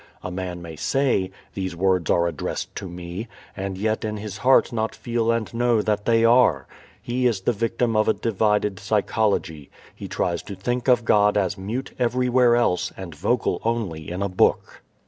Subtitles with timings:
[0.23, 4.73] A man may say, "These words are addressed to me," and yet in his heart
[4.73, 6.65] not feel and know that they are.
[6.99, 9.69] He is the victim of a divided psychology.
[9.93, 14.27] He tries to think of God as mute everywhere else and vocal only in a
[14.27, 14.81] book.